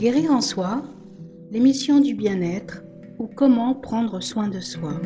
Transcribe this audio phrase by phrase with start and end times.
[0.00, 0.82] Guérir en soi,
[1.50, 2.80] l'émission du bien-être
[3.18, 4.98] ou comment prendre soin de soi.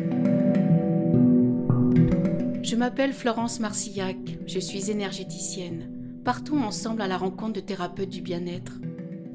[2.62, 4.16] Je m'appelle Florence Marcillac,
[4.46, 6.20] je suis énergéticienne.
[6.25, 8.75] Partons ensemble à la rencontre de thérapeutes du bien-être.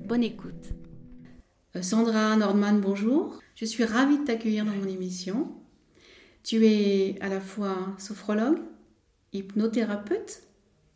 [0.07, 0.69] Bonne écoute.
[1.75, 3.37] Euh, Sandra Nordman, bonjour.
[3.55, 5.51] Je suis ravie de t'accueillir dans mon émission.
[6.41, 8.59] Tu es à la fois sophrologue,
[9.33, 10.41] hypnothérapeute,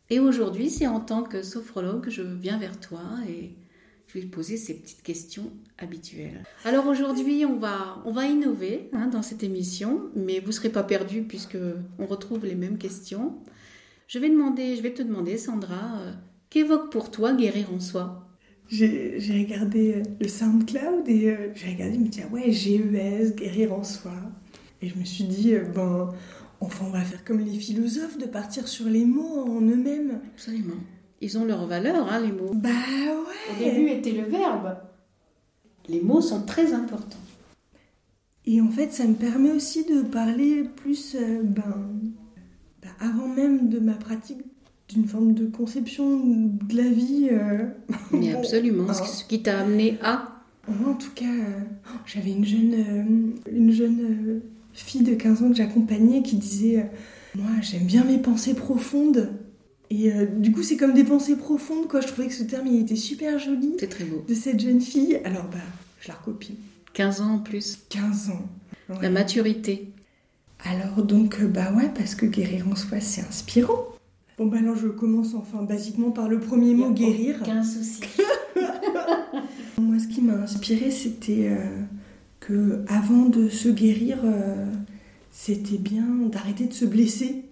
[0.08, 3.56] et aujourd'hui, c'est en tant que sophrologue que je viens vers toi et
[4.14, 6.44] je vais poser ces petites questions habituelles.
[6.64, 10.70] Alors aujourd'hui, on va, on va innover hein, dans cette émission, mais vous ne serez
[10.70, 11.58] pas perdus puisque
[11.98, 13.34] on retrouve les mêmes questions.
[14.06, 16.12] Je vais, demander, je vais te demander, Sandra, euh,
[16.48, 18.24] qu'évoque pour toi guérir en soi?
[18.68, 23.34] J'ai regardé euh, le SoundCloud et euh, j'ai regardé, je me dis, ah ouais, GES,
[23.34, 24.14] guérir en soi.
[24.80, 26.10] Et je me suis dit, euh, ben,
[26.60, 30.20] enfin, on va faire comme les philosophes, de partir sur les mots en eux-mêmes.
[30.34, 30.76] Absolument.
[31.20, 32.52] Ils ont leur valeur, hein, les mots.
[32.54, 34.76] Bah Au ouais début était le verbe.
[35.88, 37.18] Les mots sont très importants.
[38.46, 41.62] Et en fait, ça me permet aussi de parler plus, euh, ben,
[42.82, 44.38] ben, avant même de ma pratique
[44.90, 47.28] d'une forme de conception de la vie.
[47.32, 47.64] euh,
[48.12, 48.84] Mais bon, absolument.
[48.90, 48.92] hein.
[48.94, 50.30] Ce qui t'a amené à?
[50.68, 51.60] Moi, en tout cas, euh,
[52.06, 54.40] j'avais une jeune, euh, une jeune euh,
[54.74, 56.84] fille de 15 ans que j'accompagnais qui disait euh,
[57.36, 59.30] Moi, j'aime bien mes pensées profondes.
[59.96, 62.00] Et euh, du coup, c'est comme des pensées profondes, quoi.
[62.00, 64.24] Je trouvais que ce terme, il était super joli C'est très beau.
[64.26, 65.20] de cette jeune fille.
[65.24, 65.58] Alors, bah,
[66.00, 66.56] je la recopie.
[66.94, 67.78] 15 ans en plus.
[67.90, 68.48] 15 ans.
[68.88, 68.96] Ouais.
[69.02, 69.90] La maturité.
[70.64, 73.84] Alors, donc, euh, bah ouais, parce que guérir en soi, c'est inspirant.
[74.36, 77.36] Bon, bah alors, je commence enfin basiquement par le premier mot guérir.
[77.40, 78.00] Aucun souci.
[79.78, 81.66] Moi, ce qui m'a inspiré, c'était euh,
[82.40, 84.66] que avant de se guérir, euh,
[85.30, 87.44] c'était bien d'arrêter de se blesser.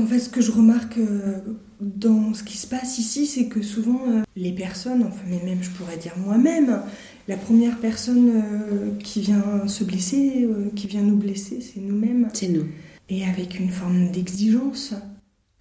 [0.00, 1.40] En fait, ce que je remarque euh,
[1.80, 5.60] dans ce qui se passe ici, c'est que souvent euh, les personnes, enfin, mais même
[5.60, 6.82] je pourrais dire moi-même,
[7.26, 12.28] la première personne euh, qui vient se blesser, qui vient nous blesser, c'est nous-mêmes.
[12.32, 12.66] C'est nous.
[13.08, 14.94] Et avec une forme d'exigence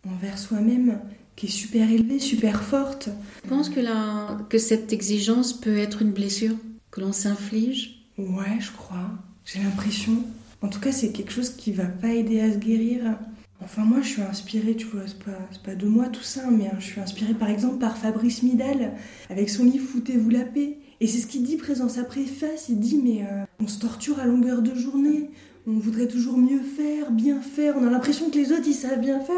[0.07, 0.99] envers soi-même
[1.35, 3.09] qui est super élevée, super forte.
[3.43, 6.55] Je pense que, la, que cette exigence peut être une blessure
[6.91, 8.07] que l'on s'inflige?
[8.17, 9.09] Ouais, je crois.
[9.45, 10.13] J'ai l'impression.
[10.61, 13.17] En tout cas, c'est quelque chose qui va pas aider à se guérir.
[13.63, 16.67] Enfin, moi, je suis inspirée, tu vois, c'est pas, pas de moi tout ça, mais
[16.67, 18.93] hein, je suis inspirée par exemple par Fabrice Midal,
[19.29, 20.77] avec son livre Foutez-vous la paix.
[20.99, 22.69] Et c'est ce qu'il dit présent sa préface.
[22.69, 25.29] Il dit, mais euh, on se torture à longueur de journée.
[25.67, 27.75] On voudrait toujours mieux faire, bien faire.
[27.77, 29.35] On a l'impression que les autres, ils savent bien faire,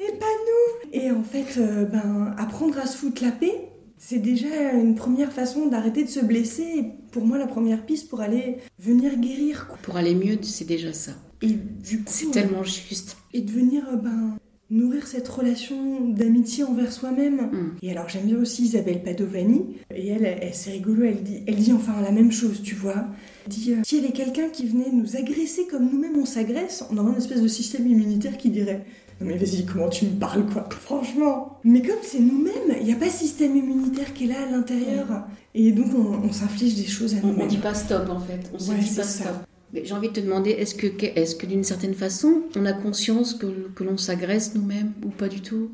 [0.00, 0.90] et pas nous.
[0.92, 3.68] Et en fait, euh, ben, apprendre à se foutre la paix,
[3.98, 6.62] c'est déjà une première façon d'arrêter de se blesser.
[6.62, 9.68] Et pour moi, la première piste pour aller venir guérir.
[9.82, 11.12] Pour aller mieux, c'est déjà ça.
[11.42, 13.16] Et du coup, C'est tellement juste.
[13.34, 14.36] et de venir euh, ben,
[14.70, 17.36] nourrir cette relation d'amitié envers soi-même.
[17.52, 17.72] Mm.
[17.82, 19.64] Et alors j'aime bien aussi Isabelle Padovani,
[19.94, 23.06] et elle, elle, c'est rigolo, elle dit, elle dit enfin la même chose, tu vois.
[23.46, 26.84] Elle dit, euh, s'il y avait quelqu'un qui venait nous agresser comme nous-mêmes on s'agresse,
[26.90, 28.84] on aurait une espèce de système immunitaire qui dirait,
[29.20, 31.58] non mais vas-y, comment tu me parles quoi, franchement.
[31.64, 34.50] Mais comme c'est nous-mêmes, il n'y a pas de système immunitaire qui est là à
[34.50, 35.26] l'intérieur.
[35.54, 37.48] Et donc on, on s'inflige des choses à On ne nous-mêmes.
[37.48, 38.40] dit pas stop en fait.
[38.54, 39.24] On Ouais, dit pas ça.
[39.24, 39.36] stop.
[39.74, 43.34] J'ai envie de te demander, est-ce que, est que d'une certaine façon, on a conscience
[43.34, 45.70] que, que l'on s'agresse nous-mêmes ou pas du tout?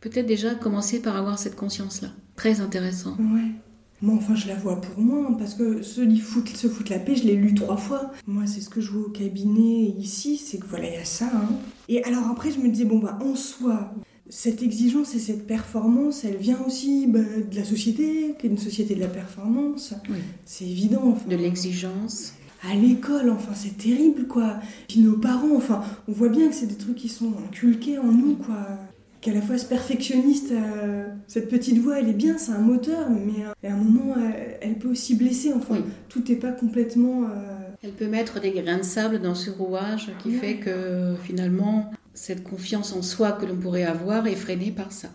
[0.00, 2.08] Peut-être déjà commencer par avoir cette conscience-là.
[2.36, 3.12] Très intéressant.
[3.18, 3.50] Ouais.
[4.00, 6.90] Moi, enfin, je la vois pour moi, hein, parce que ce livre Foot- Se foutre
[6.90, 8.10] la paix, je l'ai lu trois fois.
[8.26, 11.04] Moi, c'est ce que je vois au cabinet ici, c'est que voilà, il y a
[11.04, 11.30] ça.
[11.32, 11.48] hein.
[11.88, 13.94] Et alors après, je me disais, bon, bah, en soi,
[14.28, 18.58] cette exigence et cette performance, elle vient aussi bah, de la société, qui est une
[18.58, 19.94] société de la performance.
[20.08, 20.16] Oui.
[20.46, 21.02] C'est évident.
[21.12, 22.32] Enfin, De l'exigence.
[22.68, 24.56] À l'école, enfin, c'est terrible, quoi.
[24.88, 28.10] Puis nos parents, enfin, on voit bien que c'est des trucs qui sont inculqués en
[28.12, 28.56] nous, quoi.
[29.20, 33.08] Qu'à la fois ce perfectionniste, euh, cette petite voix, elle est bien, c'est un moteur,
[33.08, 34.30] mais euh, à un moment, euh,
[34.60, 35.52] elle peut aussi blesser.
[35.52, 35.80] Enfin, Oui.
[36.08, 37.22] tout n'est pas complètement.
[37.24, 40.34] euh, Elle peut mettre des grains de sable dans ce rouage qui Ouais.
[40.38, 45.08] fait que finalement, cette confiance en soi que l'on pourrait avoir est freinée par ça.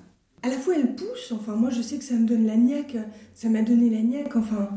[0.43, 1.31] À la fois, elle pousse.
[1.33, 2.95] Enfin, moi, je sais que ça me donne la niaque.
[3.33, 4.35] Ça m'a donné la niaque.
[4.37, 4.69] Enfin,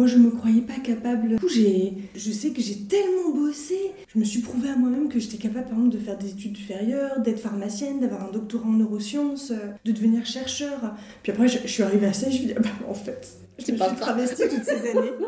[0.00, 1.28] moi, je me croyais pas capable.
[1.28, 3.76] Du coup, j'ai, je sais que j'ai tellement bossé.
[4.14, 6.56] Je me suis prouvé à moi-même que j'étais capable, par exemple, de faire des études
[6.56, 10.94] supérieures, d'être pharmacienne, d'avoir un doctorat en neurosciences, euh, de devenir chercheur.
[11.22, 12.30] Puis après, je, je suis arrivée à ça.
[12.30, 14.88] Je me suis dit, ah bah, en fait, je me pas suis travestie toutes ces
[14.90, 15.12] années.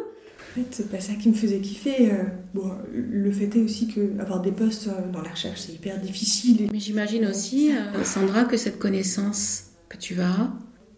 [0.55, 2.11] En fait, c'est pas ça qui me faisait kiffer.
[2.13, 2.25] euh.
[2.55, 5.99] Bon, le fait est aussi que avoir des postes euh, dans la recherche, c'est hyper
[5.99, 6.69] difficile.
[6.73, 10.51] Mais j'imagine aussi, euh, Sandra, que cette connaissance que tu as,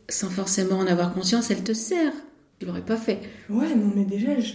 [0.08, 2.12] sans forcément en avoir conscience, elle te sert.
[2.64, 3.20] Tu l'aurais pas fait.
[3.50, 4.54] Ouais, non, mais déjà, je,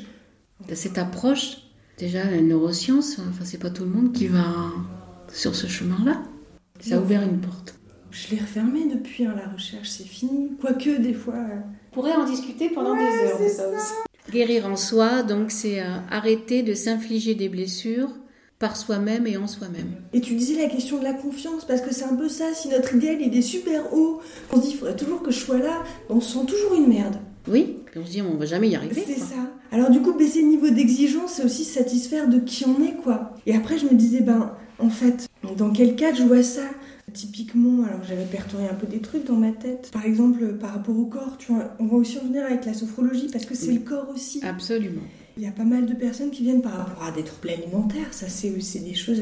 [0.67, 1.57] T'as cette approche,
[1.99, 4.43] déjà la neuroscience, enfin c'est pas tout le monde qui va
[5.31, 6.23] sur ce chemin-là.
[6.79, 7.75] Ça a ouvert une porte.
[8.09, 10.53] Je l'ai refermé depuis, hein, la recherche, c'est fini.
[10.59, 11.35] Quoique, des fois.
[11.35, 11.59] euh,
[11.91, 12.99] On pourrait en discuter pendant Ouais,
[13.37, 13.93] des heures ça aussi.
[14.33, 18.09] Guérir en soi, donc c'est euh, arrêter de s'infliger des blessures
[18.57, 19.91] par soi-même et en soi-même.
[20.13, 22.55] Et tu disais la question de la confiance, parce que c'est un peu ça.
[22.55, 24.19] Si notre idéal il est super haut,
[24.51, 26.87] on se dit il faudrait toujours que je sois là, on se sent toujours une
[26.89, 27.15] merde.
[27.47, 29.03] Oui, puis on se dit on va jamais y arriver.
[29.05, 29.35] C'est ça.
[29.71, 33.35] Alors du coup, baisser le niveau d'exigence, c'est aussi satisfaire de qui on est, quoi.
[33.45, 35.27] Et après, je me disais, ben, en fait,
[35.57, 36.63] dans quel cadre je vois ça?
[37.13, 39.89] Typiquement, alors j'avais perturbé un peu des trucs dans ma tête.
[39.91, 42.73] Par exemple, par rapport au corps, tu vois, on va aussi en venir avec la
[42.75, 43.75] sophrologie, parce que c'est Oui.
[43.75, 44.39] le corps aussi.
[44.43, 45.01] Absolument.
[45.37, 48.13] Il y a pas mal de personnes qui viennent par rapport à des troubles alimentaires,
[48.13, 49.21] ça c'est c'est des choses...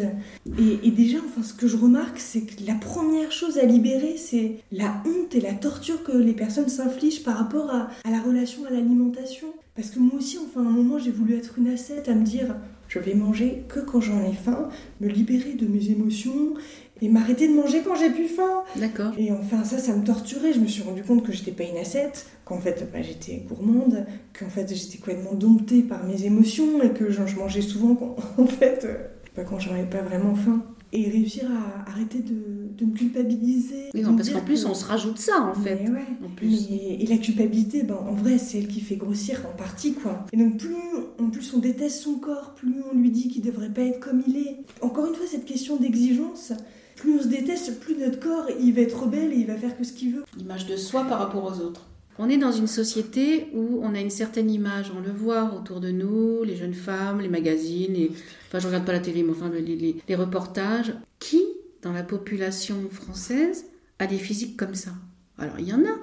[0.57, 4.15] Et, et déjà, enfin, ce que je remarque, c'est que la première chose à libérer,
[4.17, 8.21] c'est la honte et la torture que les personnes s'infligent par rapport à, à la
[8.21, 9.47] relation à l'alimentation.
[9.75, 12.25] Parce que moi aussi, enfin, à un moment, j'ai voulu être une ascète, à me
[12.25, 12.55] dire,
[12.87, 14.69] je vais manger que quand j'en ai faim,
[15.01, 16.55] me libérer de mes émotions
[17.01, 18.63] et m'arrêter de manger quand j'ai plus faim.
[18.75, 19.11] D'accord.
[19.17, 20.53] Et enfin, ça, ça me torturait.
[20.53, 24.05] Je me suis rendu compte que j'étais pas une ascète, qu'en fait, bah, j'étais gourmande,
[24.37, 28.15] qu'en fait, j'étais complètement domptée par mes émotions et que genre, je mangeais souvent quand,
[28.41, 28.95] en fait, euh,
[29.35, 30.63] bah, quand j'en avais pas vraiment faim.
[30.93, 33.89] Et réussir à arrêter de, de me culpabiliser.
[33.93, 35.81] Oui, non, parce qu'en plus que- on se rajoute ça en fait.
[35.83, 36.05] Mais ouais.
[36.25, 36.69] En plus.
[36.71, 40.25] Et la culpabilité, ben, en vrai, c'est elle qui fait grossir en partie, quoi.
[40.31, 40.73] Et donc, plus,
[41.19, 44.23] en plus on déteste son corps, plus on lui dit qu'il devrait pas être comme
[44.27, 44.55] il est.
[44.79, 46.53] Encore une fois, cette question d'exigence,
[46.97, 49.77] plus on se déteste, plus notre corps, il va être rebelle et il va faire
[49.77, 50.23] que ce qu'il veut.
[50.37, 51.85] L'image de soi par rapport aux autres.
[52.19, 55.79] On est dans une société où on a une certaine image, on le voit autour
[55.79, 58.11] de nous, les jeunes femmes, les magazines, les...
[58.47, 60.95] enfin je regarde pas la télé, mais enfin les, les- les reportages.
[61.19, 61.43] Qui,
[61.83, 63.65] dans la population française,
[63.99, 64.91] a des physiques comme ça?
[65.37, 65.95] Alors il y en a,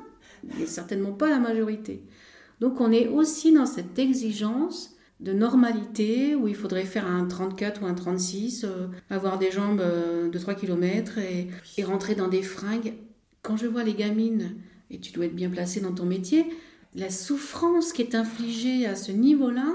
[0.45, 2.03] mais certainement pas la majorité.
[2.61, 4.94] Donc on est aussi dans cette exigence
[5.25, 9.81] de normalité où il faudrait faire un 34 ou un 36, euh, avoir des jambes
[9.81, 11.49] euh, de 3 km et,
[11.83, 12.93] rentrer dans des fringues.
[13.43, 14.55] Quand je vois les gamines,
[14.91, 16.45] et tu dois être bien placé dans ton métier,
[16.95, 19.75] la souffrance qui est infligée à ce niveau-là,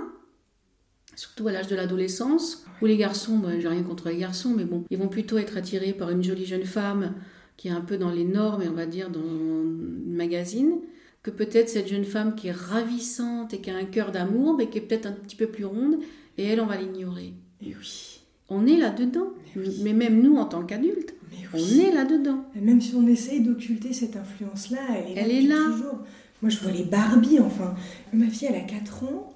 [1.16, 4.86] surtout à l'âge de l'adolescence, où les garçons, j'ai rien contre les garçons, mais bon,
[4.92, 7.16] ils vont plutôt être attirés par une jolie jeune femme
[7.58, 9.64] qui est un peu dans les normes, et on va dire dans le
[10.06, 10.76] magazine,
[11.24, 14.70] que peut-être cette jeune femme qui est ravissante et qui a un cœur d'amour, mais
[14.70, 15.98] qui est peut-être un petit peu plus ronde,
[16.38, 17.34] et elle, on va l'ignorer.
[17.62, 18.22] Mais oui.
[18.48, 19.80] On est là-dedans, Mais oui.
[19.84, 21.82] mais même nous en tant qu'adultes, Mais on oui.
[21.82, 22.46] est là-dedans.
[22.56, 25.22] Même si on essaye d'occulter cette influence-là, elle est là.
[25.22, 25.72] Elle est depuis là.
[25.72, 26.00] Toujours.
[26.42, 27.76] Moi, je vois les Barbie, enfin.
[28.14, 29.30] Ma fille, elle a 4 ans,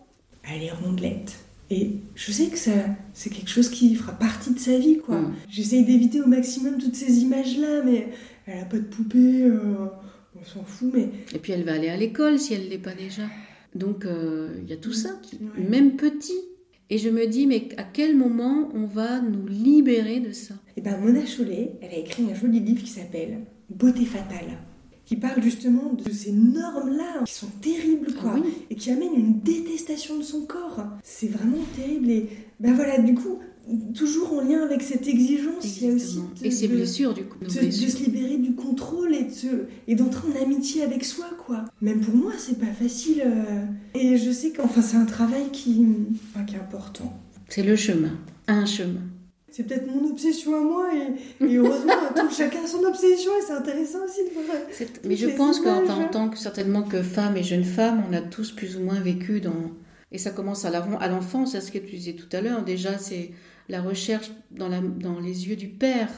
[0.50, 1.36] elle est rondelette.
[1.70, 2.72] Et je sais que ça,
[3.14, 5.20] c'est quelque chose qui fera partie de sa vie, quoi.
[5.20, 5.34] Mm.
[5.50, 8.10] J'essaye d'éviter au maximum toutes ces images-là, mais
[8.46, 9.88] elle a pas de poupée, euh,
[10.44, 12.78] on s'en fout, mais Et puis elle va aller à l'école si elle ne l'est
[12.78, 13.24] pas déjà.
[13.76, 15.64] Donc euh, il y a tout ça, qui- Ouais.
[15.70, 16.34] même petit.
[16.90, 20.54] Et je me dis, mais à quel moment on va nous libérer de ça?
[20.78, 24.58] Et ben Mona Chollet, elle a écrit un joli livre qui s'appelle Beauté fatale,
[25.06, 28.52] qui parle justement de ces normes-là qui sont terribles, quoi, Ah oui.
[28.70, 30.84] et qui amènent une détestation de son corps.
[31.04, 32.10] C'est vraiment terrible.
[32.12, 32.30] Et
[32.60, 33.40] ben voilà, du coup,
[33.96, 37.24] toujours en lien avec cette exigence, il y a aussi de, Et ces blessures, du
[37.24, 37.38] coup.
[37.44, 39.48] de- se libérer du contrôle et de se,
[39.88, 41.66] et d'entrer en amitié avec soi, quoi.
[41.82, 43.24] Même pour moi, c'est pas facile.
[43.26, 43.66] euh,
[43.96, 45.86] Et je sais qu'enfin, c'est un travail qui,
[46.34, 47.14] enfin, qui est important.
[47.48, 48.18] C'est le chemin,
[48.48, 49.02] un chemin.
[49.52, 53.42] C'est peut-être mon obsession à moi et, et heureusement tout, chacun a son obsession et
[53.46, 54.58] c'est intéressant aussi de voir.
[54.72, 58.22] C'est- Mais je pense qu'en tant que certainement que femmes et jeunes femmes, on a
[58.22, 59.54] tous plus ou moins vécu dans
[60.12, 62.64] et ça commence à à l'enfance, c'est ce que tu disais tout à l'heure.
[62.64, 63.32] Déjà, c'est
[63.70, 64.70] la recherche dans,
[65.20, 66.10] les yeux du père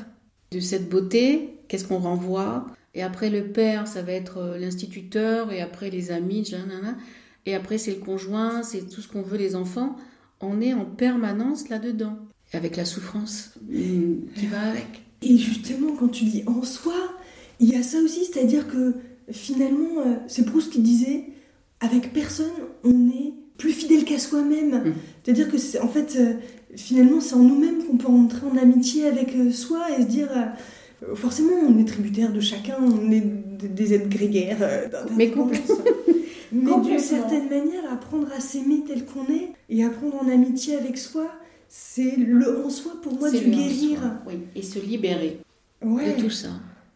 [0.51, 1.59] de cette beauté.
[1.67, 2.67] Qu'est-ce qu'on renvoie?
[2.93, 6.49] Et après le père, ça va être euh, l'instituteur et après les amis,
[7.45, 9.97] et après c'est le conjoint, c'est tout ce qu'on veut les enfants.
[10.39, 12.17] On est en permanence là-dedans,
[12.53, 15.03] avec la souffrance mm, qui va avec.
[15.21, 16.95] Et justement, quand tu dis en soi,
[17.59, 18.95] il y a ça aussi, c'est-à-dire que
[19.31, 21.25] finalement, euh, c'est Proust qui disait
[21.79, 22.51] avec personne,
[22.83, 24.71] on est plus fidèle qu'à soi-même.
[24.89, 24.93] Mm.
[25.23, 26.33] C'est-à-dire que en fait, euh,
[26.75, 30.29] finalement, c'est en nous-mêmes qu'on peut entrer en amitié avec euh, soi et se dire.
[30.35, 30.45] euh,
[31.15, 34.57] Forcément, on est tributaire de chacun, on est des êtres grégaires.
[35.15, 35.57] Mais d'indépendance.
[36.51, 36.99] Mais d'une Complètement.
[36.99, 41.29] certaine manière, apprendre à s'aimer tel qu'on est et apprendre en amitié avec soi,
[41.67, 43.99] c'est le en soi pour moi du guérir.
[43.99, 45.39] soi, oui, et se libérer.
[45.83, 46.13] Ouais.
[46.15, 46.47] de tout ça.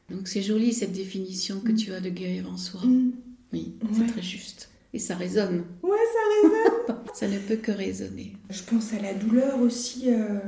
[0.09, 2.79] Donc c'est joli cette définition que tu as de guérir en soi.
[2.85, 3.11] Mm.
[3.51, 3.89] Oui, Ouais.
[3.97, 4.68] c'est très juste.
[4.93, 5.63] Et ça résonne.
[5.83, 6.95] Ouais, ça résonne.
[7.13, 8.33] Ça ne peut que résonner.
[8.49, 10.39] Je pense à la douleur aussi, euh,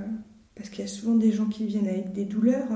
[0.55, 2.67] parce qu'il y a souvent des gens qui viennent avec des douleurs.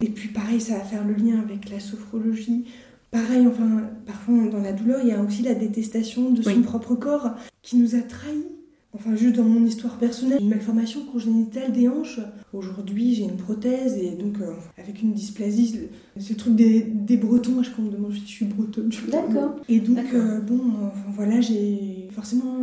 [0.00, 2.66] Et puis pareil, ça va faire le lien avec la sophrologie.
[3.10, 6.60] Pareil, enfin, parfois dans la douleur, il y a aussi la détestation de son Oui.
[6.62, 7.30] propre corps
[7.62, 8.44] qui nous a trahis.
[8.92, 12.18] Enfin, juste dans mon histoire personnelle, une malformation congénitale des hanches.
[12.52, 17.16] Aujourd'hui, j'ai une prothèse et donc euh, avec une dysplasie, c'est le truc des, des
[17.16, 17.62] Bretons.
[17.62, 18.90] Je me demande si je suis bretonne.
[19.10, 19.54] D'accord.
[19.68, 22.56] Et donc, euh, bon, enfin voilà, j'ai forcément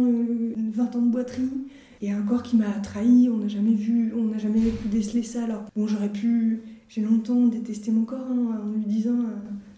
[0.74, 1.50] 20 ans de boiterie
[2.02, 3.30] et un corps qui m'a trahi.
[3.34, 5.46] On n'a jamais vu, on n'a jamais pu déceler ça.
[5.46, 9.20] Alors, bon, j'aurais pu, j'ai longtemps détesté mon corps hein, en lui disant.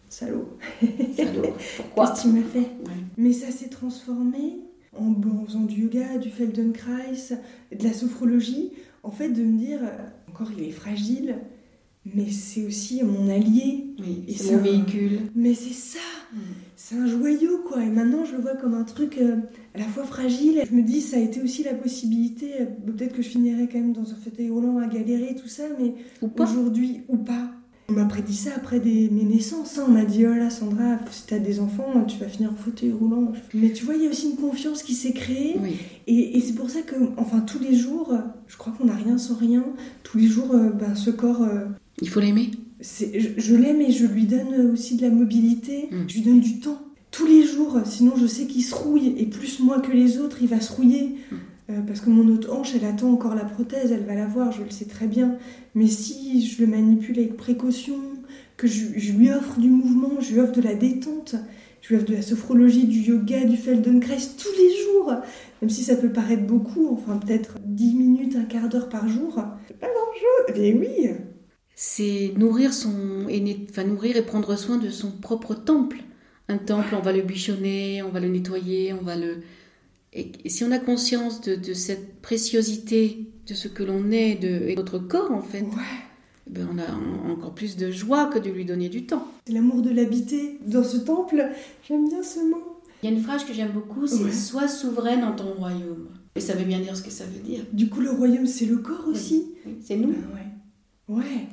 [0.09, 0.57] Salaud.
[1.15, 1.43] Salaud.
[1.77, 2.07] Pourquoi?
[2.07, 2.67] Qu'est-ce qu'il m'a fait?
[3.19, 4.57] Mais ça s'est transformé
[4.98, 5.13] en,
[5.46, 7.38] faisant du yoga, du Feldenkrais,
[7.72, 8.72] de la sophrologie,
[9.03, 9.79] en fait de me dire,
[10.27, 11.36] encore il est fragile,
[12.05, 13.86] mais c'est aussi mon allié.
[14.00, 15.19] Oui, c'est mon véhicule.
[15.36, 16.00] Mais c'est ça
[16.34, 16.38] mm.
[16.75, 17.84] C'est un joyau, quoi.
[17.84, 19.36] Et maintenant, je le vois comme un truc euh,
[19.75, 20.63] à la fois fragile.
[20.67, 23.79] Je me dis, ça a été aussi la possibilité, euh, peut-être que je finirais quand
[23.79, 27.51] même dans un fauteuil roulant à galérer, tout ça, mais aujourd'hui, ou pas.
[27.89, 29.77] On m'a prédit ça après des, mes naissances.
[29.77, 29.86] Hein.
[29.88, 32.91] On m'a dit Oh là, Sandra, si t'as des enfants, tu vas finir en fauteuil
[32.91, 33.31] roulant.
[33.53, 35.58] Mais tu vois, il y a aussi une confiance qui s'est créée.
[36.08, 38.13] Et, c'est pour ça que, enfin, tous les jours,
[38.48, 39.63] je crois qu'on n'a rien sans rien.
[40.03, 41.41] Tous les jours, euh, ben, ce corps.
[41.41, 41.65] Euh,
[42.01, 43.05] il faut l'aimer je,
[43.36, 45.89] je l'aime et je lui donne aussi de la mobilité.
[45.91, 46.08] Mm.
[46.08, 46.81] Je lui donne du temps.
[47.12, 49.15] Tous les jours, sinon je sais qu'il se rouille.
[49.17, 51.15] Et plus moi que les autres, il va se rouiller.
[51.69, 54.51] Euh, parce que mon autre hanche, elle attend encore la prothèse, elle va la voir,
[54.51, 55.38] je le sais très bien.
[55.75, 57.99] Mais si je le manipule avec précaution,
[58.57, 61.35] que je, lui offre du mouvement, je lui offre de la détente,
[61.81, 65.13] je lui offre de la sophrologie, du yoga, du Feldenkrais tous les jours,
[65.61, 69.41] même si ça peut paraître beaucoup, enfin peut-être 10 minutes, un quart d'heure par jour,
[69.67, 71.09] c'est pas l'enjeu, mais oui
[71.75, 73.27] C'est nourrir, son,
[73.69, 75.99] enfin, nourrir et prendre soin de son propre temple.
[76.49, 79.38] Un temple, on va le bichonner, on va le nettoyer, on va le,
[80.13, 84.75] et, si on a conscience de, cette préciosité de ce que l'on est de, et
[84.75, 85.65] notre corps, en fait,
[86.47, 89.27] eh ben on a encore plus de joie que de lui donner du temps.
[89.45, 91.49] C'est l'amour de l'habiter dans ce temple.
[91.87, 92.81] J'aime bien ce mot.
[93.01, 96.09] Il y a une phrase que j'aime beaucoup, c'est Sois souveraine en ton royaume.
[96.35, 97.61] Et ça veut bien dire ce que ça veut dire.
[97.71, 99.51] Du coup, le royaume, c'est le corps aussi
[99.81, 100.09] C'est nous.
[100.09, 100.27] Ben
[101.09, 101.17] ouais.
[101.17, 101.47] ouais.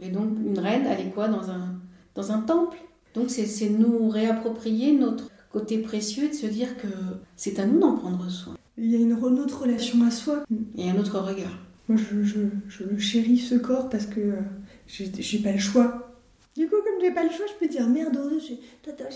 [0.00, 1.80] Et donc, une reine, elle est quoi dans un,
[2.14, 2.78] dans un temple?
[3.14, 6.88] Donc, c'est nous réapproprier notre côté précieux de se dire que
[7.36, 8.56] c'est à nous d'en prendre soin.
[8.76, 10.44] Il y a une, autre relation à soi.
[10.76, 11.58] Et un autre regard.
[11.88, 14.40] Moi, je, je, je le chéris ce corps parce que euh,
[14.86, 16.14] j'ai pas le choix.
[16.56, 18.18] Du coup, comme j'ai pas le choix, je peux dire merde,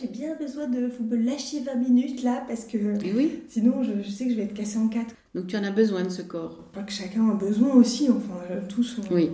[0.00, 0.88] j'ai bien besoin de.
[0.88, 2.76] Faut me lâcher 20 minutes là parce que.
[2.76, 3.40] Et oui.
[3.48, 5.14] Sinon, je, sais que je vais être cassée en quatre.
[5.34, 6.68] Donc tu en as besoin de ce corps.
[6.72, 8.98] Pas que chacun a besoin aussi, enfin, euh, tous.
[9.10, 9.30] Oui.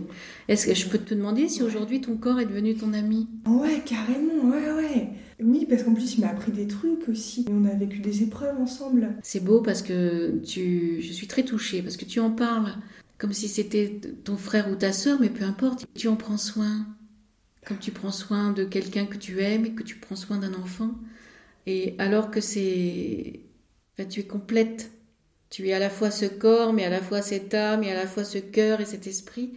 [0.46, 3.26] Est-ce que je peux te demander si aujourd'hui ton corps est devenu ton ami?
[3.46, 5.08] Ouais, carrément, ouais, ouais.
[5.40, 7.44] Oui, parce qu'en plus, il m'a appris des trucs aussi.
[7.50, 9.16] On a vécu des épreuves ensemble.
[9.22, 11.00] C'est beau parce que tu...
[11.00, 12.74] je suis très touchée, parce que tu en parles
[13.18, 16.86] comme si c'était ton frère ou ta sœur, mais peu importe, tu en prends soin.
[17.68, 20.54] Comme tu prends soin de quelqu'un que tu aimes et que tu prends soin d'un
[20.54, 20.92] enfant.
[21.66, 23.40] Et alors que c'est.
[23.92, 24.90] Enfin, tu es complète.
[25.50, 27.94] Tu es à la fois ce corps, mais à la fois cette âme, et à
[27.94, 29.50] la fois ce cœur et cet esprit.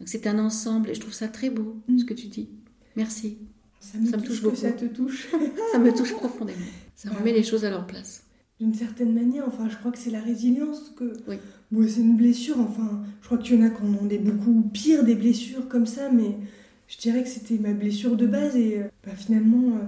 [0.00, 2.48] Donc c'est un ensemble, et je trouve ça très beau, ce que tu dis.
[2.96, 3.38] Merci.
[3.78, 4.56] Ça me, touche, beaucoup.
[4.56, 5.28] Ça te touche.
[5.72, 6.58] ça me touche profondément.
[6.96, 8.24] Ça remet les choses à leur place.
[8.58, 11.12] D'une certaine manière, enfin, je crois que c'est la résilience que.
[11.28, 11.36] Oui.
[11.70, 14.18] Bon, c'est une blessure, enfin, je crois qu'il y en a qui en ont des
[14.18, 16.36] beaucoup pires des blessures comme ça, mais
[16.92, 19.78] je dirais que c'était ma blessure de base et euh, bah, finalement,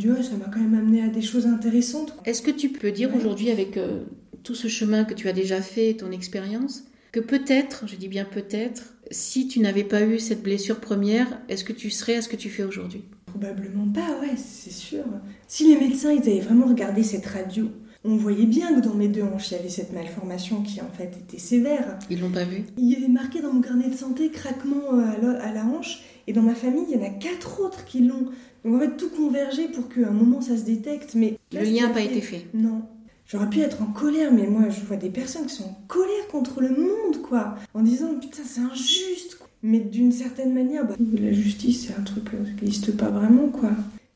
[0.00, 2.16] euh, ça m'a quand même amené à des choses intéressantes.
[2.24, 4.04] Est-ce que tu peux dire aujourd'hui, avec euh,
[4.42, 8.24] tout ce chemin que tu as déjà fait, ton expérience, que peut-être, je dis bien
[8.24, 12.30] peut-être, si tu n'avais pas eu cette blessure première, est-ce que tu serais à ce
[12.30, 13.04] que tu fais aujourd'hui?
[13.26, 15.04] Probablement pas, ouais, c'est sûr.
[15.46, 17.68] Si les médecins ils avaient vraiment regardé cette radio,
[18.04, 20.90] on voyait bien que dans mes deux hanches, il y avait cette malformation qui en
[20.96, 21.98] fait était sévère.
[22.10, 25.52] Ils l'ont pas vu Il y avait marqué dans mon carnet de santé craquement à
[25.52, 28.28] la hanche, et dans ma famille, il y en a quatre autres qui l'ont.
[28.64, 31.38] Donc en fait, tout convergeait pour qu'à un moment ça se détecte, mais...
[31.52, 32.46] le lien n'a pas été fait.
[32.54, 32.82] Non.
[33.26, 36.28] J'aurais pu être en colère, mais moi je vois des personnes qui sont en colère
[36.30, 41.32] contre le monde, quoi, en disant putain c'est injuste, mais d'une certaine manière, bah, la
[41.32, 43.70] justice, c'est un truc euh, qui n'existe pas vraiment, quoi.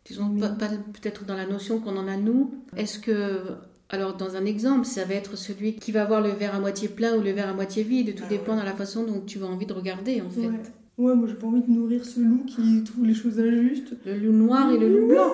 [0.05, 2.53] Disons, pas, peut-être dans la notion qu'on en a nous.
[2.77, 3.41] Est-ce que,
[3.89, 6.89] alors dans un exemple, ça va être celui qui va avoir le verre à moitié
[6.89, 9.43] plein ou le verre à moitié vide, tout ah dépend de la façon dont tu
[9.43, 10.49] as envie de regarder, en fait.
[10.49, 10.63] Ouais.
[10.99, 13.95] Moi j'ai pas envie de nourrir ce loup qui trouve les choses injustes.
[14.05, 15.31] Le loup noir et le loup blanc.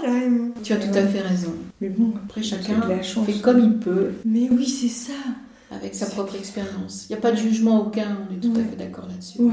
[0.00, 0.50] Carrément.
[0.62, 1.52] Tu as tout à fait raison.
[1.80, 2.80] Mais bon, après chacun
[3.26, 4.10] fait comme il peut.
[4.24, 5.12] Mais oui, c'est ça
[5.70, 7.06] avec sa propre expérience.
[7.08, 9.40] Il n'y a pas de jugement aucun, on est tout à fait d'accord là-dessus.
[9.40, 9.52] Ouais.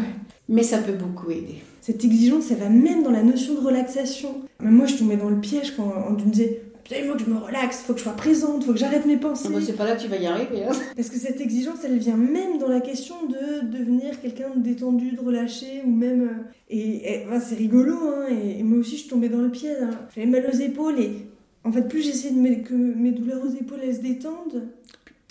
[0.50, 1.64] Mais ça peut beaucoup aider.
[1.82, 4.42] Cette exigence, elle va même dans la notion de relaxation.
[4.60, 6.62] moi, je tombais dans le piège quand on me disait
[7.00, 8.80] il faut que je me relaxe, il faut que je sois présente, il faut que
[8.80, 9.48] j'arrête mes pensées.
[9.50, 10.64] Ah bah, c'est pas là que tu vas y arriver.
[10.64, 10.72] Hein.
[10.96, 15.12] Parce que cette exigence, elle vient même dans la question de devenir quelqu'un de détendu,
[15.12, 16.22] de relâché, ou même.
[16.22, 18.26] Euh, et, c'est rigolo, hein.
[18.30, 19.78] Et, moi aussi, je tombais dans le piège.
[19.82, 19.92] Hein.
[20.16, 21.12] J'avais mal aux épaules, et
[21.64, 24.64] en fait, plus j'essayais de que mes douleurs aux épaules elles se détendent,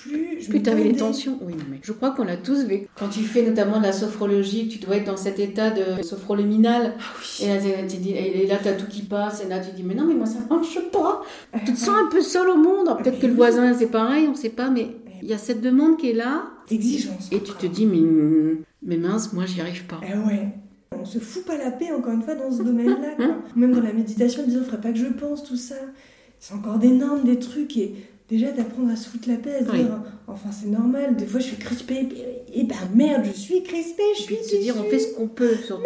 [0.03, 1.39] plus je Plus me tu avais les tensions.
[1.43, 2.89] Oui, non, mais je crois qu'on l'a tous vécu.
[2.99, 6.95] Quand tu fais notamment de la sophrologie, tu dois être dans cet état de sophroluminal.
[6.99, 7.57] Ah Et là,
[7.89, 9.43] tu dis- et là, t'as tout qui passe.
[9.45, 11.23] Et là, tu dis, mais non, mais moi, ça marche pas.
[11.67, 12.89] Tu te sens un peu seul au monde.
[13.03, 14.71] Peut-être que le voisin, c'est pareil, on sait pas.
[14.71, 14.89] Mais
[15.23, 16.45] il y a cette demande qui est là.
[16.71, 17.29] Exigence.
[17.33, 17.99] Et tu te dis, mais,
[18.83, 20.01] mais mince, moi, j'y arrive pas.
[20.03, 20.49] Eh ouais.
[20.99, 23.17] On se fout pas la paix, encore une fois, dans ce domaine-là.
[23.57, 25.77] Même dans la méditation, disant, faudrait pas que je pense, tout ça.
[26.39, 27.77] C'est encore des normes, des trucs.
[27.77, 27.95] Et
[28.31, 29.79] déjà, d'apprendre à se foutre la paix, à se Oui.
[29.79, 31.17] dire, enfin, c'est normal.
[31.17, 32.09] Des fois, je suis crispée.
[32.55, 35.55] Et ben merde, je suis crispée, je suis te dire, on fait ce qu'on peut,
[35.57, 35.83] surtout.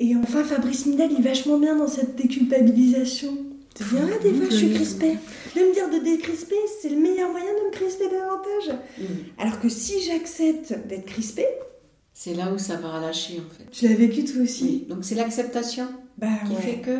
[0.00, 3.32] Et enfin, Fabrice Midal, il est vachement bien dans cette déculpabilisation.
[3.78, 5.16] De dire, ah, des fois, je suis crispée.
[5.54, 8.76] De me dire de décrisper, c'est le meilleur moyen de me crisper davantage.
[9.38, 11.46] Alors que si j'accepte d'être crispée,
[12.12, 13.70] C'est là où ça va relâcher, en fait.
[13.70, 14.64] tu l'as vécu toi aussi.
[14.64, 14.86] Oui.
[14.88, 15.86] Donc, c'est l'acceptation.
[16.16, 16.60] Bah qui ouais.
[16.60, 16.98] fait que.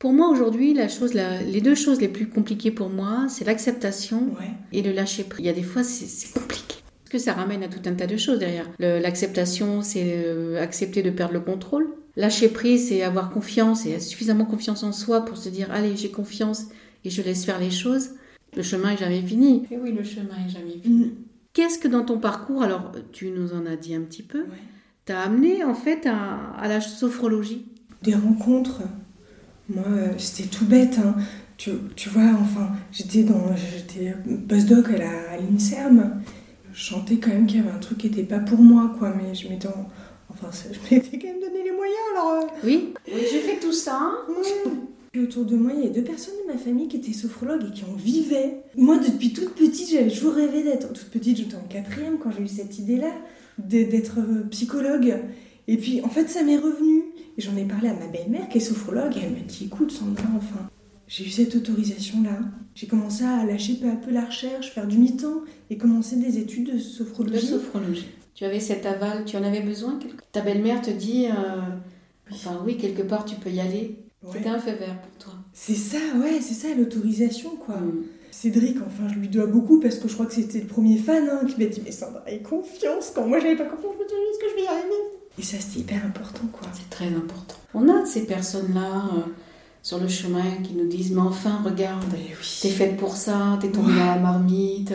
[0.00, 3.44] Pour moi aujourd'hui, la chose, la- les deux choses les plus compliquées pour moi, c'est
[3.44, 4.48] l'acceptation Ouais.
[4.72, 5.44] et le lâcher prise.
[5.44, 6.76] Il y a des fois, c'est compliqué.
[7.04, 8.66] Parce que ça ramène à tout un tas de choses derrière.
[8.78, 11.86] L'acceptation, c'est euh, accepter de perdre le contrôle.
[12.16, 16.10] Lâcher prise, c'est avoir confiance et suffisamment confiance en soi pour se dire allez, j'ai
[16.10, 16.68] confiance
[17.04, 18.12] et je laisse faire les choses.
[18.56, 19.66] Le chemin est jamais fini.
[19.70, 21.12] Et oui, le chemin est jamais fini.
[21.52, 24.62] Qu'est-ce que dans ton parcours, alors tu nous en as dit un petit peu, Ouais.
[25.04, 27.66] t'as amené en fait à, à la sophrologie?
[28.02, 28.80] Des rencontres.
[29.74, 30.98] Moi, euh, c'était tout bête.
[30.98, 31.14] hein.
[31.56, 34.14] Tu, tu vois, enfin, j'étais dans, j'étais
[34.48, 36.22] postdoc à la à l'INSERM.
[36.72, 39.12] Je sentais quand même qu'il y avait un truc qui n'était pas pour moi, quoi.
[39.16, 39.88] Mais je m'étais, en-
[40.30, 42.32] enfin, je m'étais quand même donné les moyens, alors.
[42.44, 44.10] euh, Oui, oui j'ai fait tout ça.
[44.28, 44.70] Ouais.
[45.12, 47.64] Puis autour de moi, il y a deux personnes de ma famille qui étaient sophrologues
[47.68, 48.62] et qui en vivaient.
[48.76, 50.92] Moi, depuis toute petite, j'avais toujours rêvé d'être.
[50.92, 53.10] Toute petite, j'étais en quatrième quand j'ai eu cette idée-là,
[53.58, 55.16] d'être euh, psychologue.
[55.66, 57.02] Et puis, en fait, ça m'est revenu.
[57.40, 59.90] Et j'en ai parlé à ma belle-mère qui est sophrologue et elle m'a dit écoute,
[59.90, 60.68] Sandra, enfin,
[61.08, 62.38] j'ai eu cette autorisation-là.
[62.74, 66.36] J'ai commencé à lâcher peu à peu la recherche, faire du mi-temps et commencer des
[66.36, 67.46] études de De sophrologie.
[67.46, 68.08] sophrologie.
[68.34, 71.62] Tu avais cet aval, tu en avais besoin quelque- Ta belle-mère te dit, euh,
[72.30, 73.96] enfin oui, quelque part tu peux y aller.
[74.22, 74.32] Ouais.
[74.34, 75.32] C'était un feu vert pour toi.
[75.54, 77.76] C'est ça, ouais, c'est ça l'autorisation, quoi.
[77.78, 78.02] Mm.
[78.32, 81.26] Cédric, enfin, je lui dois beaucoup parce que je crois que c'était le premier fan
[81.30, 83.12] hein, qui m'a dit Mais Sandra, aie confiance.
[83.14, 84.94] Quand moi j'avais pas confiance, je me disais juste que je vais y arriver?
[85.40, 86.68] Et ça, c'était hyper important, quoi.
[86.74, 87.56] C'est très important.
[87.72, 89.20] On a ces personnes-là euh,
[89.82, 92.04] sur le chemin qui nous disent, mais enfin, regarde,
[92.60, 94.92] t'es faite pour ça, t'es tombée dans la marmite.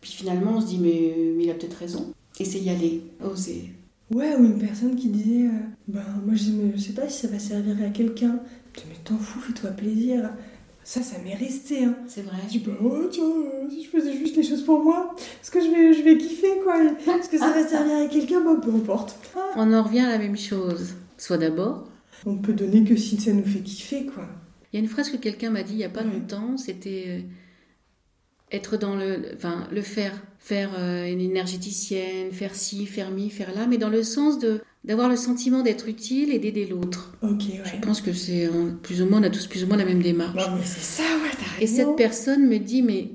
[0.00, 2.14] Puis finalement, on se dit, mais, mais il a peut-être raison.
[2.38, 3.72] Et c'est y aller, oser.
[4.12, 5.58] Ouais, ou une personne qui disait euh,
[5.88, 8.38] Ben, moi je, sais pas si ça va servir à quelqu'un.
[8.88, 10.30] Mais t'en fous, fais-toi plaisir.
[10.84, 11.84] Ça, ça m'est resté.
[11.84, 11.96] Hein.
[12.06, 12.36] C'est vrai.
[12.46, 13.24] Je dis, bah, oh, tiens,
[13.70, 16.60] si je faisais juste les choses pour moi, est-ce que je vais, je vais kiffer,
[16.62, 19.16] quoi Est-ce que ça va servir à quelqu'un Bah, peu importe.
[19.56, 20.94] On en revient à la même chose.
[21.16, 21.88] Soit d'abord,
[22.26, 24.28] On peut donner que si ça nous fait kiffer, quoi.
[24.72, 26.12] Il y a une phrase que quelqu'un m'a dit il n'y a pas Ouais.
[26.12, 27.20] longtemps, c'était euh,
[28.50, 33.54] être dans le, enfin, le faire, faire euh, une énergéticienne, faire ci, faire mi, faire
[33.54, 37.12] là, mais dans le sens de d'avoir le sentiment d'être utile et d'aider l'autre.
[37.22, 37.80] Ok, Je ouais.
[37.80, 38.48] pense que c'est
[38.82, 40.34] plus ou moins, on a tous plus ou moins la même démarche.
[40.36, 43.12] Non, mais c'est ça, ouais, t'as Et cette personne me dit mais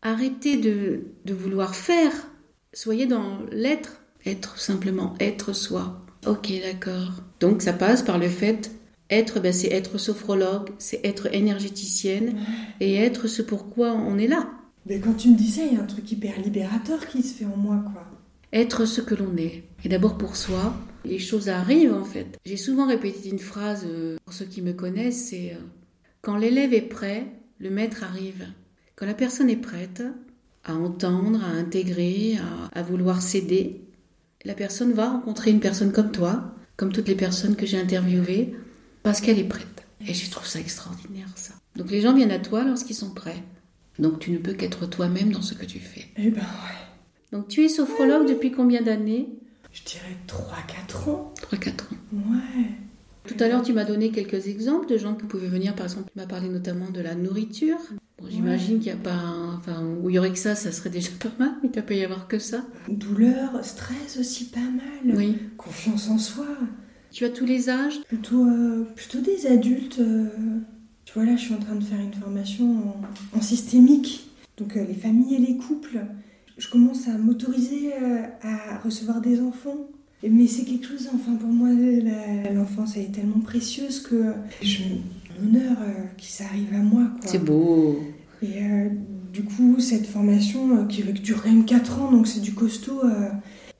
[0.00, 2.12] arrêtez de, de vouloir faire,
[2.72, 6.00] soyez dans l'être, être simplement, être soi.
[6.26, 7.22] Ok, d'accord.
[7.40, 8.70] Donc ça passe par le fait
[9.10, 12.36] être, ben, c'est être sophrologue, c'est être énergéticienne
[12.80, 14.50] et être ce pourquoi on est là.
[14.86, 17.34] Mais quand tu me dis ça, il y a un truc hyper libérateur qui se
[17.34, 18.04] fait en moi, quoi.
[18.52, 19.64] Être ce que l'on est.
[19.84, 22.38] Et d'abord pour soi, les choses arrivent en fait.
[22.44, 25.60] J'ai souvent répété une phrase, euh, pour ceux qui me connaissent, c'est euh,
[26.20, 27.26] quand l'élève est prêt,
[27.58, 28.46] le maître arrive.
[28.94, 30.02] Quand la personne est prête
[30.64, 32.38] à entendre, à intégrer,
[32.72, 33.80] à, vouloir céder,
[34.44, 38.54] la personne va rencontrer une personne comme toi, comme toutes les personnes que j'ai interviewées,
[39.02, 39.86] parce qu'elle est prête.
[40.06, 41.54] Et je trouve ça extraordinaire ça.
[41.74, 43.42] Donc les gens viennent à toi lorsqu'ils sont prêts.
[43.98, 46.06] Donc tu ne peux qu'être toi-même dans ce que tu fais.
[46.16, 46.91] Eh ben ouais.
[47.32, 49.28] Donc tu es sophrologue depuis combien d'années
[49.72, 51.32] Je dirais 3-4 ans.
[51.50, 51.96] 3-4 ans.
[52.12, 52.66] Ouais.
[53.24, 55.74] Tout à l'heure, tu m'as donné quelques exemples de gens qui pouvaient venir.
[55.74, 57.78] Par exemple, tu m'as parlé notamment de la nourriture.
[58.20, 59.12] Bon, J'imagine qu'il n'y a pas.
[59.14, 61.76] un- Enfin, où il y aurait que ça, ça serait déjà pas mal, mais il
[61.76, 62.64] ne peut y avoir que ça.
[62.88, 65.16] Douleur, stress aussi pas mal.
[65.16, 65.38] Oui.
[65.56, 66.46] Confiance en soi.
[67.12, 70.00] Tu as tous les âges Plutôt, euh, plutôt des adultes.
[70.00, 70.26] euh,
[71.04, 72.64] Tu vois, là, je suis en train de faire une formation
[73.34, 74.30] en, en systémique.
[74.56, 76.00] Donc, euh, les familles et les couples.
[76.62, 79.88] Je commence à m'autoriser euh, à recevoir des enfants.
[80.22, 81.70] Mais c'est quelque chose, enfin, pour moi,
[82.54, 84.78] l'enfance, elle est tellement précieuse que je
[85.40, 87.10] m'honneur euh, que ça arrive à moi.
[87.26, 87.98] C'est beau.
[88.42, 88.90] Et euh,
[89.32, 93.00] du coup, cette formation euh, qui dure quand même 4 ans, donc c'est du costaud,
[93.04, 93.30] euh,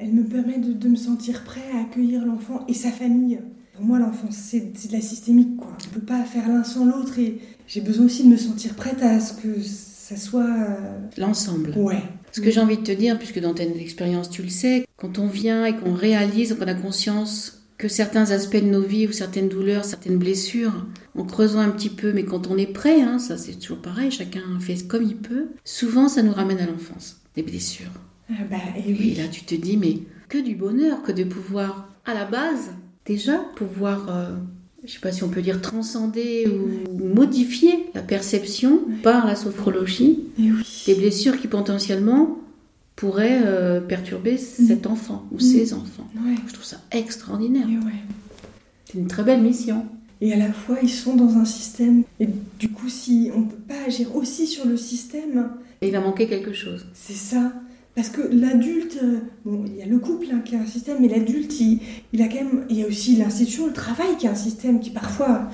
[0.01, 3.39] elle me permet de, de me sentir prêt à accueillir l'enfant et sa famille.
[3.77, 5.77] Pour moi, l'enfance, c'est c'est de la systémique, quoi.
[5.85, 8.75] On ne peut pas faire l'un sans l'autre et j'ai besoin aussi de me sentir
[8.75, 10.43] prête à ce que ça soit...
[10.43, 11.73] euh, L'ensemble.
[11.79, 12.03] Ouais.
[12.33, 15.19] Ce que j'ai envie de te dire, puisque dans ta expérience tu le sais, quand
[15.19, 19.13] on vient et qu'on réalise, qu'on a conscience que certains aspects de nos vies ou
[19.13, 23.19] certaines douleurs, certaines blessures, en creusant un petit peu, mais quand on est prêt, hein,
[23.19, 27.21] ça c'est toujours pareil, chacun fait comme il peut, souvent ça nous ramène à l'enfance,
[27.35, 27.91] des blessures.
[28.31, 29.15] Ah bah, et, oui.
[29.17, 32.71] et là tu te dis, mais que du bonheur que de pouvoir, à la base,
[33.05, 34.37] déjà pouvoir, euh,
[34.85, 40.21] je sais pas si on peut dire transcender ou modifier la perception par la sophrologie
[40.39, 40.51] oui.
[40.87, 42.39] des blessures qui potentiellement
[42.97, 45.41] pourraient euh, perturber cet enfant ou Mm.
[45.41, 46.09] ces enfants.
[46.47, 47.67] Je trouve ça extraordinaire.
[48.85, 49.87] C'est une très belle mission.
[50.21, 52.05] Et à la fois, ils sont dans un système.
[52.21, 52.29] Et
[52.61, 55.49] du coup, si on ne peut pas agir aussi sur le système,
[55.81, 56.87] Et il va manquer quelque chose.
[56.95, 57.53] c'est ça.
[57.95, 60.97] Parce que l'adulte, euh, bon, il y a le couple hein, qui a un système,
[61.01, 61.79] mais l'adulte, il,
[62.15, 62.65] il a quand même.
[62.71, 65.49] Il y a aussi l'institution, le travail qui a un système qui parfois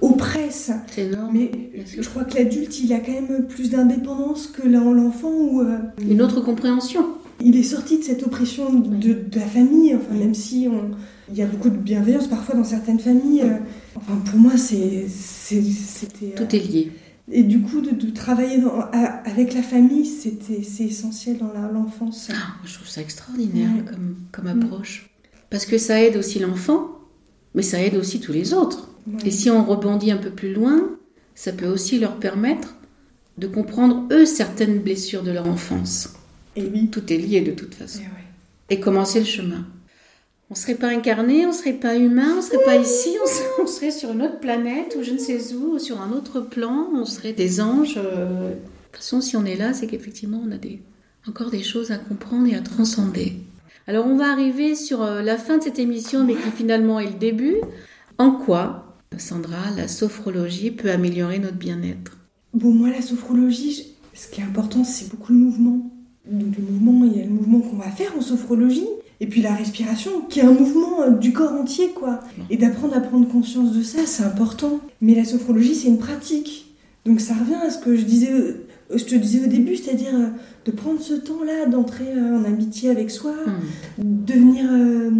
[0.00, 0.72] oppresse.
[0.92, 1.30] C'est énorme.
[1.32, 1.50] Mais
[1.86, 5.78] je crois que l'adulte, il a quand même plus d'indépendance que l'en- l'enfant où euh,
[6.00, 7.06] Une autre compréhension.
[7.40, 9.94] il est sorti de cette oppression de, de la famille.
[9.94, 10.90] Enfin, même si on,
[11.30, 13.42] il y a beaucoup de bienveillance parfois dans certaines familles.
[13.42, 13.54] euh,
[13.96, 16.30] enfin, pour moi, c'est, c'est- c'était.
[16.34, 16.90] Tout est lié.
[17.32, 21.52] Et du coup, de, de travailler dans- à- avec la famille, c'était, c'est essentiel dans
[21.72, 22.28] l'enfance.
[22.32, 23.84] Ah, je trouve ça extraordinaire Ouais.
[23.90, 24.62] comme, comme Mm.
[24.62, 25.10] approche.
[25.50, 26.88] Parce que ça aide aussi l'enfant,
[27.54, 28.90] mais ça aide aussi tous les autres.
[29.06, 29.28] Ouais.
[29.28, 30.90] Et si on rebondit un peu plus loin,
[31.34, 32.74] ça peut aussi leur permettre
[33.38, 36.12] de comprendre, eux, certaines blessures de leur enfance.
[36.56, 36.88] Et oui.
[36.90, 38.02] Tout est lié de toute façon.
[38.70, 39.66] Et commencer le chemin.
[40.50, 43.10] On serait pas incarné, on serait pas humain, on serait pas ici,
[43.60, 46.88] on serait, sur une autre planète ou je ne sais où, sur un autre plan,
[46.94, 47.98] on serait des anges.
[47.98, 48.50] euh.
[48.50, 48.54] De
[48.92, 50.58] toute façon, si on est là, c'est qu'effectivement, on a
[51.28, 53.32] encore des choses à comprendre et à transcender.
[53.86, 57.10] Alors, on va arriver sur euh, la fin de cette émission, mais qui finalement est
[57.10, 57.56] le début.
[58.18, 62.16] En quoi, Sandra, la sophrologie peut améliorer notre bien-être?
[62.52, 65.90] Bon, moi, la sophrologie, ce qui est important, c'est beaucoup le mouvement.
[66.30, 68.86] Donc, le mouvement, il y a le mouvement qu'on va faire en sophrologie,
[69.20, 72.20] et puis la respiration, qui est un mouvement euh, du corps entier, quoi.
[72.50, 74.80] Et d'apprendre à prendre conscience de ça, c'est important.
[75.00, 76.74] Mais la sophrologie, c'est une pratique.
[77.06, 80.14] Donc, ça revient à ce que je disais, euh, je te disais au début, c'est-à-dire
[80.14, 80.26] euh,
[80.64, 84.02] de prendre ce temps-là, d'entrer en amitié avec soi, Hmm.
[84.24, 84.64] devenir.
[84.72, 85.10] euh,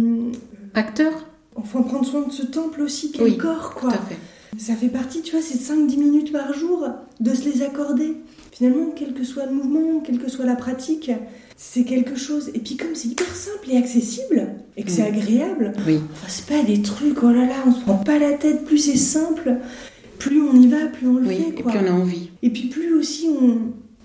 [0.73, 1.25] Acteur?
[1.55, 3.89] enfin, prendre soin de ce temple aussi, qu'est Oui, le corps, Tout quoi.
[3.93, 4.17] à fait.
[4.57, 6.85] Ça fait partie, tu vois, ces 5-10 minutes par jour,
[7.19, 8.13] de se les accorder.
[8.55, 11.11] Finalement, quel que soit le mouvement, quelle que soit la pratique,
[11.57, 12.49] c'est quelque chose.
[12.53, 15.13] Et puis comme c'est hyper simple et accessible, et que c'est Mm.
[15.15, 15.99] agréable, Oui.
[16.13, 18.77] enfin c'est pas des trucs, oh là là, on se prend pas la tête, plus
[18.77, 19.57] c'est simple,
[20.19, 21.71] plus on y va, plus on le Oui, fait, et quoi.
[21.73, 22.29] puis on a envie.
[22.43, 23.57] Et puis plus aussi on,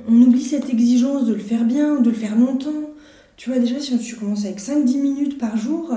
[0.08, 2.90] on oublie cette exigence de le faire bien, de le faire longtemps.
[3.36, 5.94] Tu vois, déjà, si tu commences avec 5-10 minutes par jour,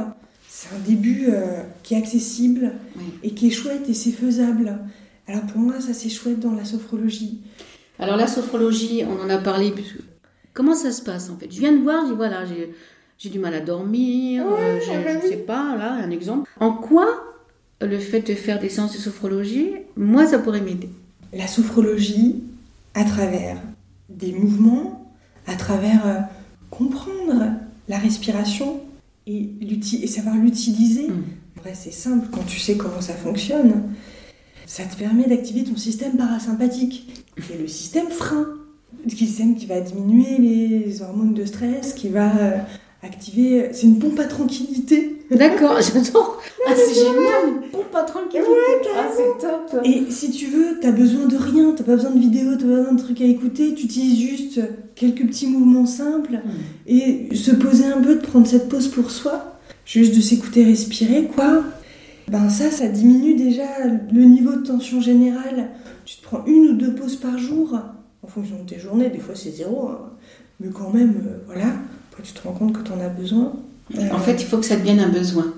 [0.47, 3.03] c'est un début euh, qui est accessible Oui.
[3.23, 4.77] et qui est chouette et c'est faisable.
[5.27, 7.39] Alors pour moi, ça c'est chouette dans la sophrologie.
[8.03, 9.73] Alors la sophrologie, on en a parlé.
[10.53, 11.47] Comment ça se passe en fait?
[11.49, 15.23] Je viens de voir, je dis voilà, j'ai, du mal à dormir, euh, bah je
[15.23, 15.29] oui.
[15.29, 16.49] sais pas, là, un exemple.
[16.59, 17.07] En quoi
[17.81, 20.89] le fait de faire des séances de sophrologie, moi, ça pourrait m'aider?
[21.31, 22.43] La sophrologie,
[22.93, 23.57] à travers
[24.09, 25.13] des mouvements,
[25.47, 26.19] à travers euh,
[26.69, 27.53] comprendre
[27.87, 28.81] la respiration
[29.27, 29.49] et,
[30.07, 31.07] savoir l'utiliser.
[31.07, 31.23] Mm.
[31.55, 33.93] Après, c'est simple quand tu sais comment ça fonctionne.
[34.65, 37.13] Ça te permet d'activer ton système parasympathique,
[37.45, 38.47] qui est le système frein,
[39.03, 42.57] le système qui va diminuer les hormones de stress, qui va euh,
[43.01, 43.69] activer.
[43.73, 45.19] C'est une pompe à tranquillité.
[45.31, 46.41] D'accord, j'adore.
[46.67, 48.39] Ah, c'est génial, une pompe à tranquillité.
[48.39, 49.81] Ouais, ah, c'est top.
[49.85, 52.75] Et si tu veux, t'as besoin de rien, t'as pas besoin de vidéos, t'as pas
[52.77, 54.59] besoin de trucs à écouter, tu utilises juste
[54.95, 56.49] quelques petits mouvements simples Mm.
[56.87, 61.29] et se poser un peu, de prendre cette pause pour soi, juste de s'écouter respirer,
[61.35, 61.63] quoi?
[62.27, 65.69] Ben ça, ça diminue déjà le niveau de tension générale.
[66.05, 67.77] Tu te prends une ou deux pauses par jour,
[68.21, 70.11] en fonction de tes journées, des fois c'est zéro, hein.
[70.59, 71.67] mais quand même, euh, voilà.
[72.11, 73.53] Après, tu te rends compte que t'en as besoin.
[73.97, 75.53] Euh, En fait, il faut que ça devienne un besoin.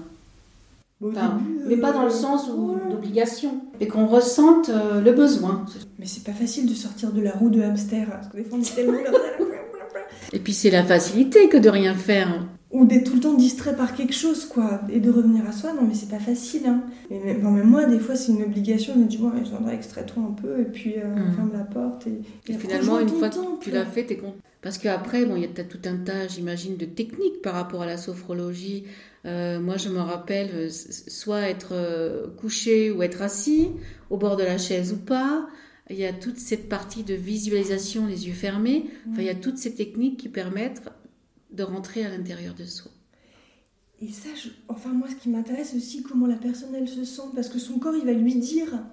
[1.03, 2.91] Enfin, début, mais euh, pas dans le sens ouais.
[2.91, 5.65] d'obligation, mais qu'on ressente euh, le besoin.
[5.99, 8.57] Mais c'est pas facile de sortir de la roue de hamster, parce que des fois
[8.57, 9.99] on est tellement comme ça.
[10.31, 12.45] Et puis c'est la facilité que de rien faire.
[12.75, 14.81] Ou d'être tout le temps distrait par quelque chose, quoi.
[14.91, 16.81] Et de revenir à soi, non, mais c'est pas facile, hein.
[17.09, 18.93] Et même, bon, même moi, des fois, c'est une obligation.
[18.95, 21.35] Je me dis, bon, allez, Sandra, extrait-toi un peu, et puis euh, Mhm.
[21.35, 22.05] ferme la porte.
[22.07, 24.35] Et, finalement, une fois que tu l'as fait, t'es content.
[24.61, 27.85] Parce qu'après, bon, il y a tout un tas, j'imagine, de techniques par rapport à
[27.85, 28.83] la sophrologie.
[29.25, 33.69] Euh, moi, je me rappelle, euh, soit être euh, couché ou être assis,
[34.09, 35.47] au bord de la chaise ou pas.
[35.89, 38.85] Il y a toute cette partie de visualisation, les yeux fermés.
[39.11, 40.81] Enfin, il y a toutes ces techniques qui permettent
[41.55, 42.91] de rentrer à l'intérieur de soi.
[44.01, 47.21] Et ça, je- enfin, moi, ce qui m'intéresse aussi, comment la personne, elle se sent.
[47.33, 48.83] Parce que son corps, il va lui dire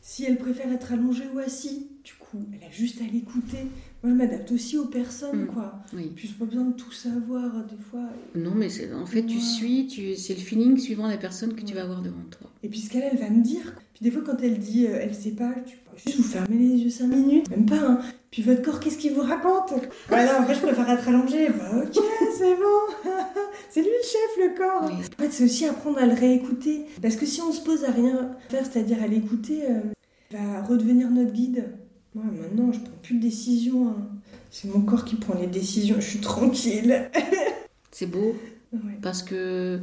[0.00, 3.58] si elle préfère être allongée ou assise, du coup, elle a juste à l'écouter.
[4.02, 5.46] Moi, je m'adapte aussi aux personnes, Mm.
[5.46, 5.74] quoi.
[5.94, 6.10] Oui.
[6.16, 8.08] Puis, j'ai pas besoin de tout savoir, des fois.
[8.34, 11.62] Non, mais c'est- en fait, tu suis, tu, c'est le feeling suivant la personne que
[11.62, 12.50] tu vas avoir devant toi.
[12.64, 13.74] Et puis, ce qu'elle, elle va me dire.
[14.02, 16.56] Puis, des fois, quand elle dit, euh, elle sait pas, tu peux juste vous fermer
[16.58, 17.48] les yeux 5 minutes.
[17.50, 18.00] Même pas, hein.
[18.32, 19.74] Puis, votre corps, qu'est-ce qu'il vous raconte?
[20.08, 21.48] Voilà, en fait, je préfère être allongée.
[21.50, 22.02] Bah, ok,
[22.38, 23.10] c'est bon.
[23.70, 24.88] c'est lui le chef, le corps.
[24.90, 24.94] Oui.
[25.18, 26.86] En fait, c'est aussi apprendre à le réécouter.
[27.00, 29.80] Parce que si on se pose à rien faire, c'est-à-dire à l'écouter, euh,
[30.32, 31.66] il va redevenir notre guide.
[32.14, 33.88] Moi, maintenant, je prends plus de décisions.
[33.88, 33.96] hein.
[34.50, 35.96] C'est mon corps qui prend les décisions.
[36.00, 37.08] Je suis tranquille.
[37.90, 38.34] C'est beau
[38.72, 38.98] Ouais.
[39.02, 39.80] parce que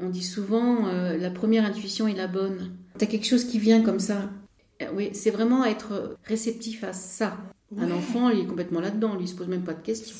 [0.00, 2.72] on dit souvent euh, la première intuition est la bonne.
[2.98, 4.30] T'as quelque chose qui vient comme ça.
[4.82, 7.36] Euh, Oui, c'est vraiment être réceptif à ça.
[7.76, 10.14] Un enfant, il est complètement là-dedans, lui, il se pose même pas de questions.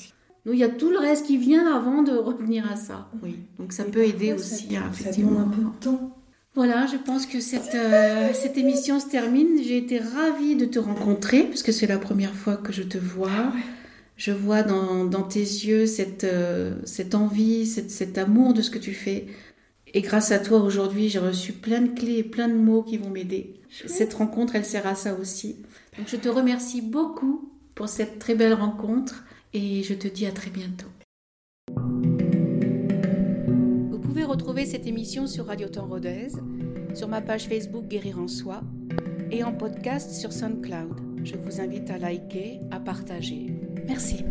[0.47, 3.09] Nous, il y a tout le reste qui vient avant de revenir à ça.
[3.23, 5.41] Oui, donc ça peut aider aussi Ça effectivement.
[5.41, 6.17] un peu de temps.
[6.57, 9.61] Voilà, je pense que cette, euh, cette émission se termine.
[9.63, 13.31] J'ai été ravie de te rencontrer, puisque c'est la première fois que je te vois.
[13.31, 13.63] Ah ouais.
[14.17, 18.71] Je vois dans, dans tes yeux cette, euh, cette envie, cette- cet amour de ce
[18.71, 19.27] que tu fais.
[19.97, 22.99] Et grâce à toi, aujourd'hui, j'ai reçu plein de clés et plein de mots qui
[22.99, 23.55] vont m'aider.
[23.87, 25.63] Cette rencontre, elle sert à ça aussi.
[25.97, 30.33] Donc je te remercie beaucoup pour cette très belle rencontre et je te dis à
[30.33, 30.89] très bientôt.
[33.91, 36.29] Vous pouvez retrouver cette émission sur Radio Temps Rodez,
[36.95, 38.63] sur ma page Facebook Guérir en Soi
[39.31, 40.97] et en podcast sur SoundCloud.
[41.23, 43.47] Je vous invite à liker, à partager.
[43.87, 44.25] Merci.